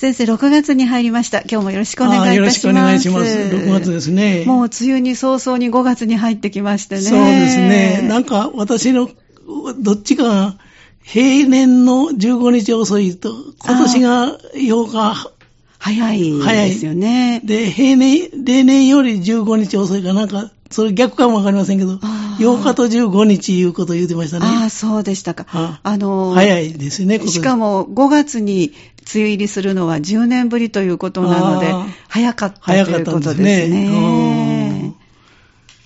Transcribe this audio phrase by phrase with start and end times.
[0.00, 1.42] 先生、6月に入りました。
[1.42, 2.36] 今日もよろしくお願いいたします。
[2.38, 3.36] よろしくお願いします。
[3.36, 4.44] 6月ですね。
[4.46, 7.02] もう梅雨に早々に5月に入ってきましてね。
[7.02, 8.08] そうですね。
[8.08, 9.10] なんか私の
[9.78, 10.56] どっちか
[11.02, 15.30] 平年の15日遅いと、今年が8日
[15.78, 17.42] 早いですよね。
[17.44, 21.94] で、平年、例年より15日遅いかなんか、それ逆かもわかりませんけど、
[22.38, 24.46] 8日と15日いうことを言ってましたね。
[24.46, 25.46] ああ、そうでしたか。
[25.52, 28.72] あ、あのー、早いですね、しかも5月に
[29.14, 31.72] 梅雨入りするのは10年ぶりということなので、
[32.08, 33.44] 早かったということですね。
[33.44, 34.49] ですね。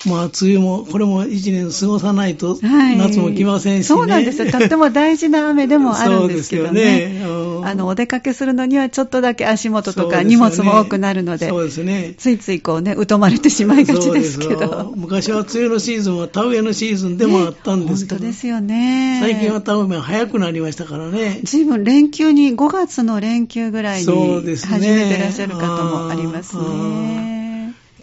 [0.07, 4.51] まあ、梅雨も、これも一年過ごさないと、夏も来ませんし、ねはい、そうなんですよ。
[4.51, 6.83] とっても大事な雨でもあるんですけどね。
[7.21, 7.23] ね
[7.65, 12.15] あの、お出かけするのにはちょっとだけ足元とか荷物も多くなるので、そうですね。
[12.19, 14.93] ついついこうね、疎まれてしまいがちですけど。
[14.97, 19.19] 昔は梅雨のシーズンは田植えのシーズンでもあったんですけど、ね、本当ですよね。
[19.23, 21.41] 最近は田植えが早くなりましたからね。
[21.45, 27.34] 随分連休に、5月の連休ぐらいに始めてらっしゃる方もありますね。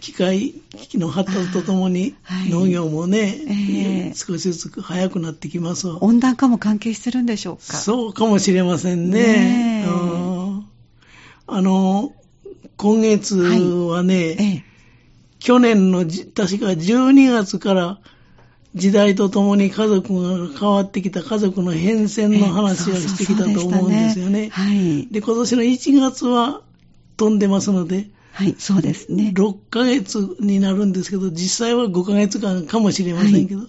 [0.02, 2.16] 機械、機器の発達とともに、
[2.50, 5.88] 農業もね、えー、少しずつ早くなってきます。
[6.00, 7.62] 温暖化も関係してるんでしょうか？
[7.62, 9.84] そうかもしれませんね。
[9.84, 9.84] ね
[11.46, 12.12] あの、
[12.76, 14.24] 今月はね、はい。
[14.24, 14.62] えー、
[15.38, 18.00] 去年の確か12月から
[18.74, 24.50] 時代とともに家族が変わってきた家族の変遷の話をしてきたと思うんですよね。
[25.12, 26.62] で、今年の1月は
[27.16, 29.32] 飛んでますので、はい、そうですね。
[29.34, 33.68] 6ヶ月になるんですけど、実際は5ヶ月間かもしれませんけど、はい、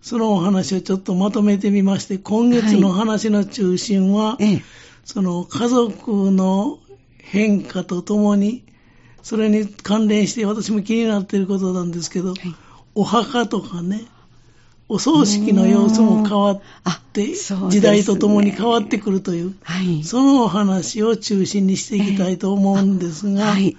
[0.00, 4.62] そのお話をちょっとまとめてみまして、今月の話の中心は、はい、
[5.04, 6.78] その家族の
[7.18, 8.64] 変化とともに、
[9.22, 12.38] それに関連して私も気になっていることなんですけど、はい、
[12.94, 14.06] お墓とかね、
[14.88, 16.60] お葬式の様子も変わっ
[17.12, 17.34] て、ね、
[17.68, 23.76] 時代とともに変わってくるという、はい、そのお話を中心にしていきたいと思うんですが、はい、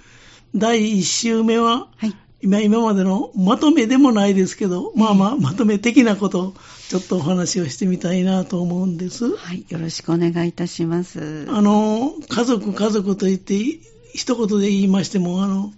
[0.54, 6.54] 第1週目は、はい、今今までのまとめでもないですけど、まあまあ、まとめ的なことを
[6.88, 9.36] ちょっとお話をしてみたいなと思うんです。
[9.36, 11.46] はい、よろしくお願いいたします。
[11.48, 13.54] あの、家族、家族と言って、
[14.12, 15.72] 一言で言いましても、あの、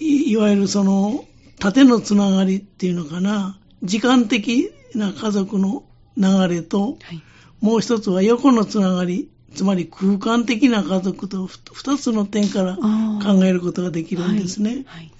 [0.00, 1.24] いいわゆるその、
[1.58, 5.84] 縦のつながりっていうのかな、時間的な家族の
[6.16, 7.22] 流れと、はい、
[7.60, 14.70] もう一つは横のつながり、つまり空間的な家族と二つの点から考えることができるんですね。
[14.70, 15.12] はいはい、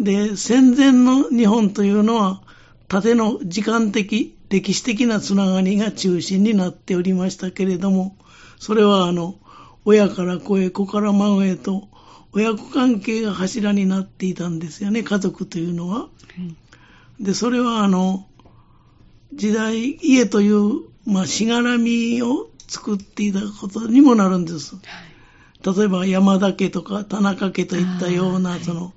[0.00, 2.42] で、戦前の日本というのは、
[2.88, 8.16] 縦の時間的、歴史的なつながりが中心になっておりましたけれども、
[8.58, 9.36] それはあの、
[9.84, 11.88] 親から子へ、子から孫へと、
[12.32, 16.00] 親子関係が柱になっていたんですよね、家族というのは。
[16.00, 16.08] は
[17.20, 18.26] い、で、それはあの、
[19.32, 24.76] 時代、家という、まあ、しがらみを作っていたことにもなるんです。
[25.64, 28.92] 例えば山田家とか田中家といったような、その、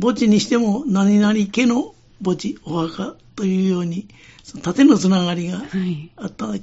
[0.00, 4.08] 墓地にしても何々家の墓地、お墓というように、
[4.62, 5.62] 縦のつながりが
[6.16, 6.62] あった、はい、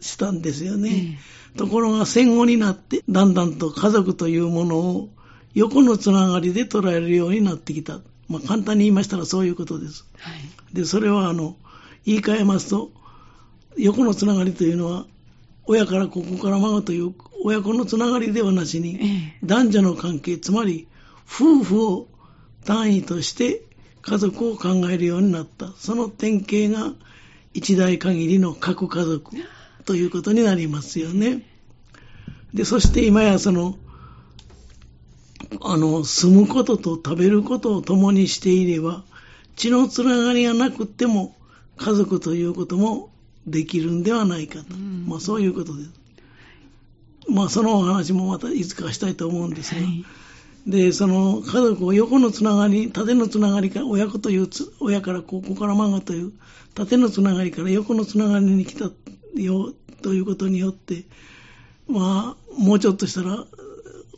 [0.00, 1.18] したんですよね。
[1.56, 5.08] ところが戦後になって、だんだんと家族というものを
[5.54, 8.00] 横のつながりで捉えるようになってきた。
[8.28, 10.04] まあ簡単に言いましたらそういうことです。
[10.18, 11.56] はい、で、それはあの、
[12.04, 12.90] 言い換えますと、
[13.78, 15.06] 横のつながりというのは、
[15.66, 20.88] 親からここから孫という親子のつながりではなしに、男女の関係、つまり
[21.26, 22.08] 夫婦を
[22.64, 23.62] 単位として
[24.02, 25.72] 家族を考えるようになった。
[25.76, 26.94] その典型が
[27.54, 29.32] 一代限りの核家族
[29.84, 31.42] ということになりますよね。
[32.54, 33.76] で、そして今やその、
[35.62, 39.04] あの、住むことと食べることを共にしていれば、
[39.56, 41.34] 血のつながりがなくても
[41.76, 43.10] 家族ということも
[43.46, 45.90] できるんではないかと、うん、まあそういうことです。
[47.28, 50.04] まあそのお話もまたいつかしたいと思うんですが、はい、
[50.66, 54.48] で、その家族を横のつながり、縦のつながりから親子という
[54.80, 56.32] 親からここから孫という
[56.74, 58.90] 縦のつながりから横のつながりに来た
[59.40, 61.04] よということによって、
[61.88, 63.44] まあもうちょっとしたら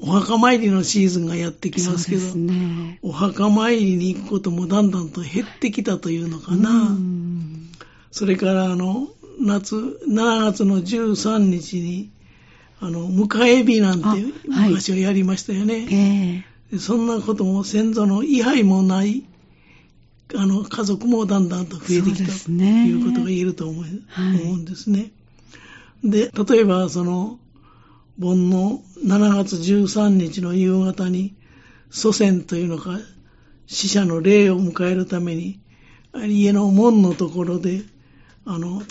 [0.01, 6.97] お墓参りのシーズンがやってきますけど、ね、お墓参りに行くこともだんだんと減ってきたというのかな。
[8.11, 9.09] それからあの、
[9.41, 12.11] 夏、7月の13日に、
[12.81, 14.07] あの、迎え日なんて
[14.47, 15.75] 昔はやりましたよね。
[15.75, 19.25] はいえー、そんなことも先祖の位牌もない、
[20.35, 23.89] あの、家族もだんだんと増えてきた、ということが言えると思,、思
[24.55, 25.11] うんですね。
[26.05, 27.39] で、例えばその、
[28.19, 31.35] 盆の7月13日の夕方に、
[31.91, 32.99] 祖先というのか、
[33.67, 35.61] 死者の霊を迎えるために、
[36.15, 37.83] 家の門のところで、
[38.45, 38.83] あの、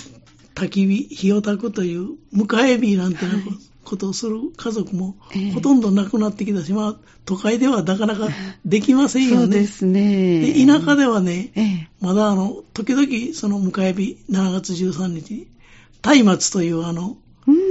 [0.57, 3.43] 焚き火、火を焚くという迎え火なんていう
[3.83, 5.15] ことをする家族も
[5.53, 6.95] ほとんどなくなってきたし、えー、まあ、
[7.25, 8.27] 都会ではなかなか
[8.65, 9.37] できませんよね。
[9.41, 10.39] そうですね。
[10.53, 15.47] で田舎ではね、えー、まだあの、時々その迎え日、7月13日に、
[16.23, 17.17] 松明というあの、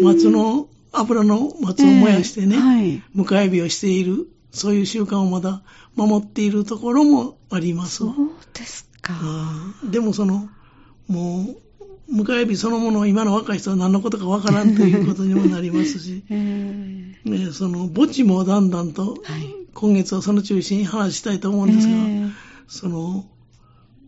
[0.03, 5.63] 松の油の松を燃やしてね、えーはい、迎え日をしている、そういう習慣をまだ
[5.97, 7.97] 守っているところもあります。
[7.97, 8.15] そう
[8.55, 9.15] ですか。
[9.91, 10.49] でもその、
[11.09, 11.66] もう、
[12.11, 17.17] 迎え日そのものを今の若い人は何のことかわからんということにもなりますし、 ね、
[17.53, 19.23] その墓地もだんだんと、
[19.75, 21.95] 今月はその中心に話したいと思うんですが、
[22.69, 23.27] その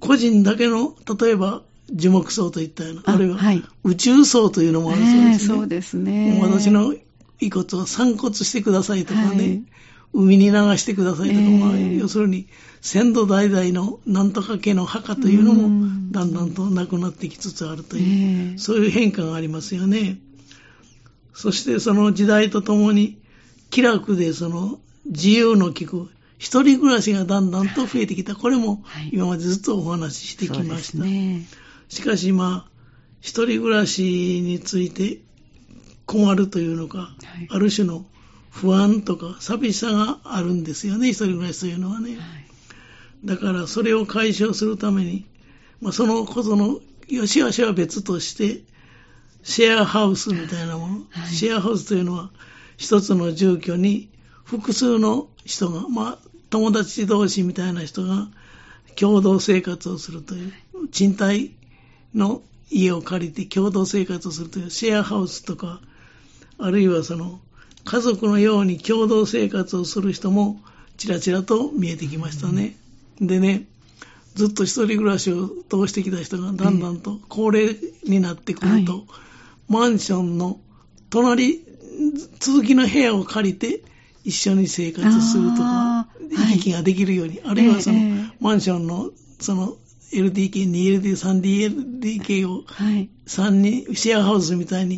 [0.00, 1.62] 個人だけの例えば
[1.92, 3.38] 樹木葬といったような、あるいは
[3.84, 5.46] 宇宙葬というのもあるそうですね。
[5.46, 6.40] そうですね。
[6.42, 6.94] 私の
[7.40, 9.62] 遺骨を散骨してくださいとかね、はい、
[10.12, 12.48] 海に流してくださいとか、まあ、要するに
[12.80, 15.68] 先祖代々のなんとか家の墓というのも
[16.10, 20.18] だんだんとなくなってきつつあるという、そういう変化がありますよね。
[21.34, 23.18] そしてその時代とともに
[23.70, 26.08] 気楽でその自由の利く
[26.38, 28.34] 一人暮らしがだんだんと増えてきた。
[28.36, 31.04] これも今までずっとお話ししてきました。
[31.04, 31.46] ね、
[31.88, 32.68] しかし今、
[33.20, 35.20] 一人暮らしについて
[36.06, 38.06] 困るというのか、はい、ある種の
[38.60, 42.10] 不安とか寂しさがあるんですよね、一人暮らしというのはね。
[42.10, 42.48] はい
[43.24, 45.26] だからそれを解消するために、
[45.80, 48.62] まあ、そのことの良し悪しは別として、
[49.42, 52.30] シェアハウスみたいなもの、はい、シェアハウスというのは、
[52.76, 54.10] 一つの住居に
[54.44, 56.18] 複数の人が、まあ、
[56.50, 58.28] 友達同士みたいな人が
[58.94, 60.52] 共同生活をするという、
[60.92, 61.54] 賃貸
[62.14, 65.80] の家を借りて共同生活をするというシェアハウスとか、
[66.58, 67.40] あるいはその
[67.88, 70.60] 家族のように共同生活をする人も
[70.98, 72.76] ちらちらと見えてきましたね。
[73.18, 73.26] うん。
[73.26, 73.64] でね、
[74.34, 79.04] ずっと一人暮らしを通してきた人がだんだんと高齢になってくると、はい、
[79.68, 80.60] マンションの
[81.08, 81.64] 隣、
[82.40, 83.80] 続きの部屋を借りて
[84.22, 89.10] 一緒に生活するとか、行き来ができるように、はい、あるいはその、えー、マンションの
[89.40, 89.78] その
[90.12, 91.02] LDK、2LD、
[92.02, 92.64] 3DLDK を
[93.26, 94.96] 3人、シェアハウスみたいに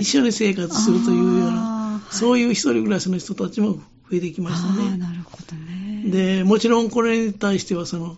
[0.00, 1.71] 一緒に生活するというような、
[2.12, 3.82] そういう一人暮らしの人たちも増
[4.12, 4.96] えてきましたね。
[4.98, 6.04] なるほどね。
[6.06, 8.16] で、もちろんこれに対してはその、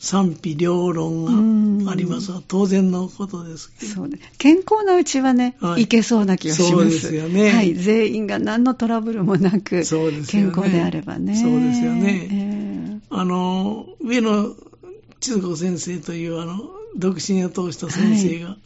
[0.00, 3.92] 賛否両論がありますは当然のことですけど。
[3.94, 4.20] そうね。
[4.38, 6.72] 健康なうちはね、はい、いけそうな気がします。
[6.74, 7.50] そうですよね。
[7.50, 7.74] はい。
[7.74, 11.34] 全員が何のトラブルもなく、そうですよね、健康であればね。
[11.34, 12.28] そうですよね。
[12.30, 14.54] えー、あの、上野
[15.20, 16.60] 千鶴子先生というあの、
[16.96, 18.58] 独身を通した先生が、はい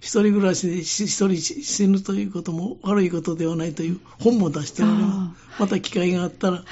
[0.00, 5.60] 一人暮らしで一人死ぬということも悪いことではないという本も出しております。
[5.60, 6.62] また機会があったら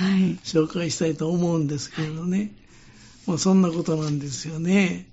[0.44, 2.52] 紹介したいと思うんですけれどね。
[3.26, 5.06] まあそんなことなんですよね。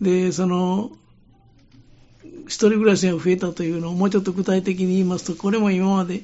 [0.00, 0.90] で、その、
[2.46, 6.22] 一人暮らしが増えたというのをもうちょっと具体的に言いますと、これも今まで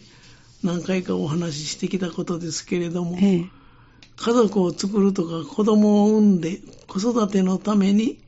[0.65, 8.19] 何回かお話ししてきたことですけれども、家族を作るとか子供を産んで子育てのために、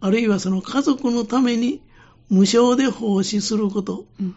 [0.00, 1.80] あるいはその家族のために
[2.28, 4.34] 無償で奉仕すること、うん、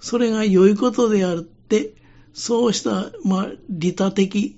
[0.00, 1.94] それが良いことであって、
[2.34, 4.56] そうした、まあ、利他的、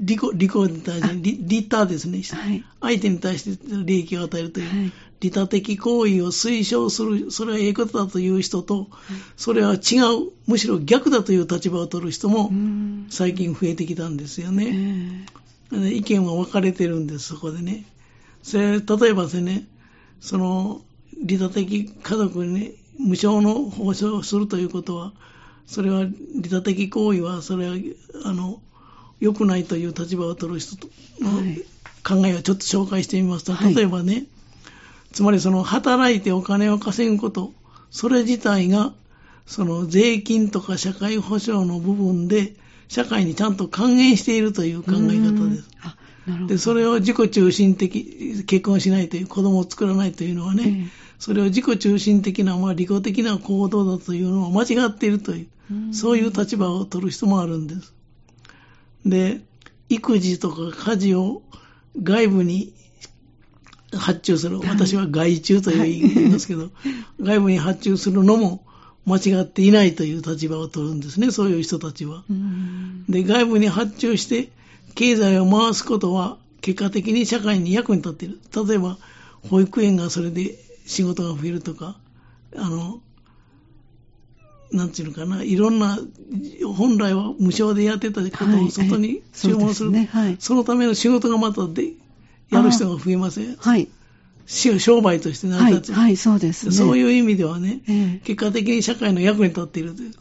[0.00, 8.88] 利己、利己に対して、利他ですね、はい、相手に対して利益を与えるという、はい、利他的行為を推奨する、それは良いことだという人と、はい、
[9.36, 12.50] それは違う、むしろ逆だという立場を取る人も、
[13.10, 15.26] 最近増えてきたんですよね。
[15.72, 17.84] 意見は分かれてるんです、そこでね。
[18.42, 19.66] それ例えばですね、
[20.20, 20.82] その、
[21.22, 25.12] 利他的家族に無償の報奨をするということは、
[25.66, 27.76] それは利他的行為は、それは、
[28.24, 28.60] あの、
[29.20, 30.76] 良くないという立場を取る人
[31.20, 31.42] の
[32.04, 34.26] 考えをちょっと紹介してみますと、例えばね、はい、
[35.12, 37.52] つまりその働いてお金を稼ぐこと、
[37.90, 38.92] それ自体が、
[39.46, 42.54] その税金とか社会保障の部分で、
[42.88, 45.68] 社会にちゃんと還元しているという考え方です。
[46.46, 57.92] で、それを自己中心的、結婚しないという、子供を作らないというのはね、それを自己中心的な、まあ、利己的な行動だというのは間違っているという、そういう立場を取る人もあるんです。
[59.04, 59.40] で、
[59.88, 61.42] 育児とか家事を
[62.00, 62.72] 外部に
[63.92, 66.70] 発注する、私は外注と言いますけど、
[67.20, 68.64] 外部に発注するのも
[69.04, 72.22] 間違っていないという立場を取るんですね、そういう人たちは。
[73.08, 74.50] で、外部に発注して、
[74.94, 78.38] 経済を回すことは結果的に社会に役に立っている。
[78.68, 78.98] 例えば、
[79.48, 81.96] 保育園がそれで仕事が増えるとか、
[82.56, 83.00] あの、
[84.72, 85.98] なんていうのかな、いろんな、
[86.74, 89.90] 本来は無償でやってたことを外に注文する。
[89.92, 91.92] はいそねはい、そのための仕事がまたで、
[92.50, 93.56] やる人が増えません？
[93.56, 93.88] はい。
[94.46, 100.14] 商売として成り立つ、はい、はい、そうです、ね、そういう意味ではね、えー、結果的に社会の役に立っているという。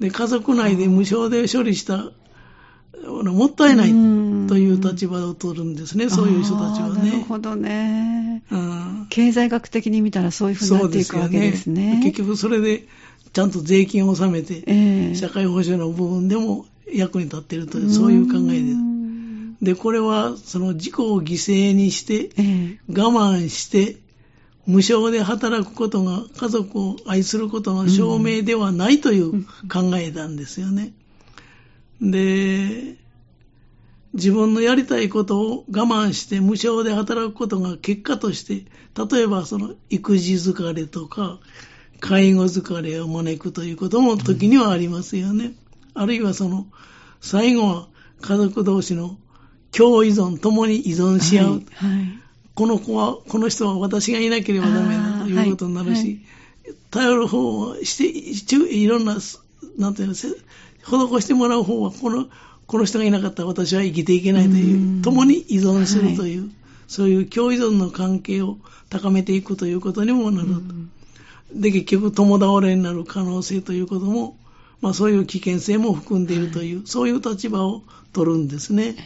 [0.00, 2.12] で家族内で無償で処理した
[3.06, 3.92] もったいない
[4.50, 7.10] という立場を取るんですね、そういう人たちはね。
[7.12, 9.06] なるほどね、うん。
[9.08, 11.98] 経済学的に見たらそういうふうになっていくわけですね。
[11.98, 12.82] ね結局それで
[13.32, 18.76] ちゃんと税金を納めて、えー、社会保障の部分でも役に立っているという、そういう考えです。
[19.62, 23.98] で、これはその自己を犠牲にして、えー、我慢して、
[24.66, 30.92] 無償で働くことが家族を愛することの証明ではないという考えなんですよね。
[32.00, 32.96] で、
[34.20, 38.66] 自分のやりたいことを我慢して無償で働くことが結果として、
[39.10, 41.40] 例えばその育児疲れとか、
[42.00, 45.54] 介護疲れを招くということも時にはありますよね。
[45.94, 46.66] あるいはその、
[47.20, 47.88] 最後は
[48.20, 49.18] 家族同士の
[49.72, 51.46] 共依存、共に依存し合う。
[51.46, 52.18] はいはい、
[52.54, 56.20] この子は、この人は私がいなければダメだということになるし、
[56.64, 57.96] はい、頼る方をし
[58.46, 59.16] て、いろんな、
[59.76, 62.28] なんていうの、施してもらう方は、この、
[62.66, 66.50] この人がいなかったら私は生きていけないという、共に依存するという、
[66.86, 70.60] そういう共依存の関係を高めていくということにもなると。
[71.54, 74.36] で、結局共倒れになる可能性ということも、
[74.80, 78.96] まあそういう危険性も含んでいるという、そういう立場を取るんですね。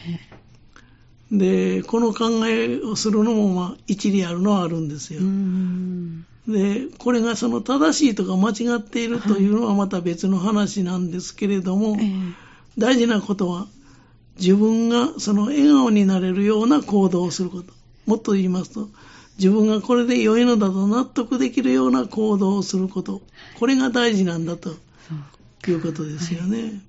[1.31, 5.21] で、この考えをするのも、まあ、一理あるのはあるんですよ。
[6.47, 12.11] で、これがその正しいとか間違っているというのはまた別の話なんですけれども、はい、
[12.77, 13.67] 大事なことは、
[14.37, 17.73] 自分がその笑顔になれるような行動をすること。
[18.05, 18.89] もっと言いますと、
[19.37, 23.21] 自分がこれで良いのだと納得できるような行動をすること。
[23.59, 24.75] これが大事なんだと
[25.67, 26.61] いうことですよね。
[26.61, 26.81] はい、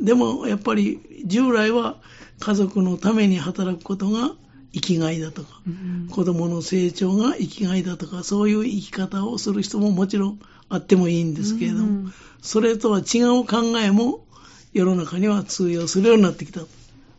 [0.00, 1.96] でも、やっぱり従来は
[2.40, 4.32] 家族のために働くことが
[4.72, 14.24] 生きがいだとか、うん、子供の成長が生きがいだとか、そういう生き方をする人ももちろんあってもいいんですけれども、うん、それとは違う考えも
[14.72, 16.62] 世の中には通用するようになってきた。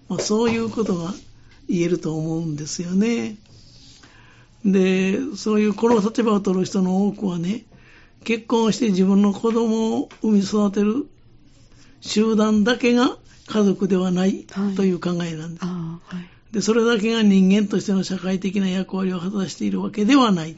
[0.09, 1.13] まあ、そういうことが
[1.69, 3.35] 言えると思うんですよね。
[4.65, 7.65] で、そういうこの立場を取る人の多くはね、
[8.23, 11.07] 結婚して自分の子供を産み育てる
[12.01, 13.17] 集団だけが
[13.47, 14.45] 家族ではない
[14.75, 15.65] という考えなんです。
[15.65, 20.55] はい、でそれだけが人間としての社会的な役割を果たしているわけではない。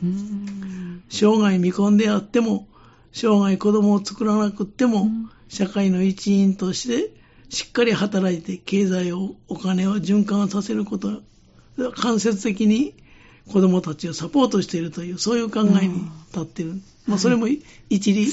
[1.10, 2.68] 生涯未婚であっても、
[3.14, 5.08] 生涯子供を作らなくっても、
[5.48, 7.14] 社会の一員として
[7.50, 11.22] しっかり働いて経済を、お金を循環させること、
[11.96, 12.94] 間接的に
[13.50, 16.02] 子供たちをサポートしているという、そういう考えに
[16.34, 16.74] 立っている。
[17.08, 17.48] まあ、それも
[17.90, 18.30] 一理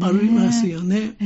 [0.00, 1.16] ありますよね。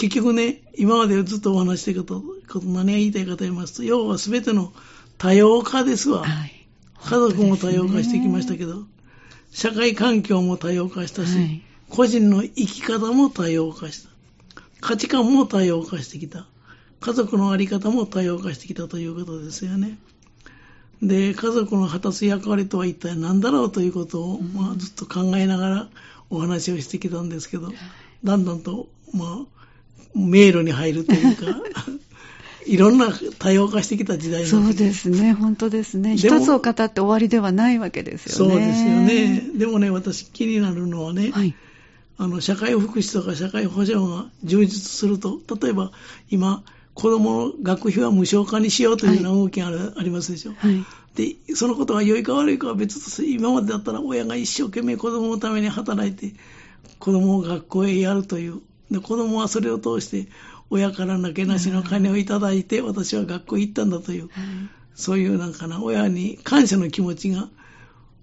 [0.00, 4.72] 結局ね、今までずっとお話してること、何が言いたいかと言いますと、要は全ての
[5.18, 6.24] 多様化ですわ。
[6.24, 6.66] はい、
[7.04, 8.84] 家族も多様化してきましたけど、
[9.50, 14.08] 社会環境も多様化したし、はい、個人の生き方も多様化した。
[14.80, 16.46] 価値観も多様化してきた。
[17.00, 19.98] 家族のあり方も多様化してきたということですよね。
[21.02, 25.88] で、家族の果たす役割とは一体何だろうということを、まあ、ずっと考えながら
[26.30, 27.70] お話をしてきたんですけど、
[28.24, 29.59] だんだんと、まあ、
[30.14, 31.46] 迷路に入るというか、
[32.66, 36.16] いろんな多様化してきた時代そうですね、本当ですね。
[36.16, 38.52] 一つを語って終わりではないわけですよね。
[38.52, 39.50] そうですよね。
[39.56, 41.54] でもね、私気になるのはね、はい、
[42.18, 45.90] あの、社会福祉とか社会保障が充実すると、例えば
[46.30, 46.62] 今、
[46.94, 50.52] 子供の学費は無償化にしようというような動きがあ,、ありますでしょ。
[50.52, 56.34] はい、で、そのことが良いか悪いかは別として、今までだったら親が一生懸命子供のために働いて、
[56.98, 60.30] 子供を学校へやるという、で子供はそれを通して
[60.70, 64.30] 親からなけなしの金をいただいて私は学校行ったんだという、
[64.94, 67.48] そういうなんかな親に感謝の気持ちが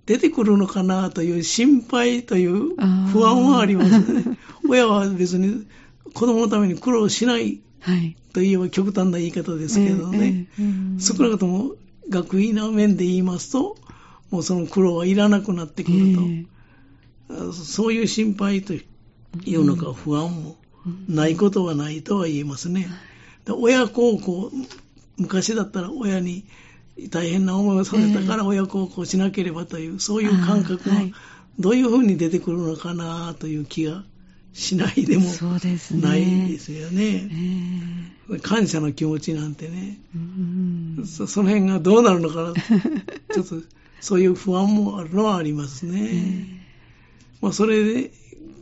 [0.06, 2.76] 出てくるのかなという心配という
[3.12, 4.38] 不安はありますね。
[4.68, 5.66] 親は別に
[6.14, 7.60] 子供のために苦労しない
[8.34, 10.48] といえば極端な言い方ですけどね、
[11.00, 11.76] 少なくとも
[12.10, 13.78] 学位の面で言いますと、
[14.32, 16.16] もうその苦労はいらなくなってくる
[17.30, 18.84] と、そういう心配という
[19.46, 20.56] のか不安も
[21.08, 22.88] ないことはないとは言えますね。
[23.50, 24.52] 親孝行、
[25.18, 26.46] 昔だったら親に
[27.10, 30.96] 大変な思いをさせたから親孝行しなければという、そういう感覚が
[31.60, 34.04] どういうふうに出てくるのかなという気が
[34.54, 35.26] しないでも
[36.02, 37.24] ないですよね。
[37.24, 40.00] ね感謝の気持ちなんてね、
[41.06, 42.54] そ、その辺がどうなるのかな、
[43.34, 43.62] ちょっと
[44.02, 46.64] そういう不安もあるのはありますね。
[47.42, 48.12] まあ、それで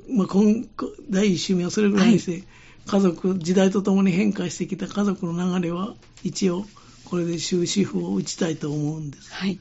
[0.09, 0.65] まあ、今
[1.09, 2.43] 第1週目はそれぐらいにして、はい、
[2.87, 6.65] 家族、時代とともに変化してきた家族の流れは、一応、
[7.05, 9.31] これで終止符を打ちたいと思うんです。
[9.31, 9.59] はい。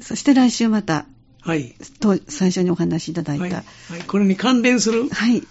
[0.00, 1.06] そして来週また、
[1.40, 1.74] はい。
[2.00, 3.52] と最初にお話しいただいた、はい。
[3.52, 3.62] は
[3.98, 5.42] い、これに関連するはい。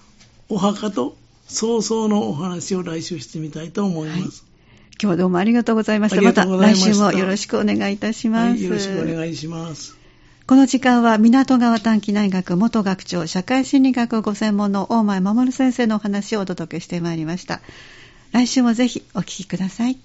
[0.50, 1.16] お墓と
[1.48, 4.46] 葬送のお話を来週してみたいと思います。
[5.02, 6.22] 今日はどうもありがとうございました。
[6.22, 8.52] また来週もよろしくお願いいたします。
[8.52, 10.03] はい、よろしくお願いします。
[10.46, 17.62] この時間は港川短期大学元学長社会心理学ご専門の大前守先生のお話をお届けしてまいりました。
[18.34, 19.98] 来週もぜひお聞きください。